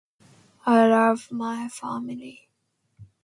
[0.65, 2.49] I love my family.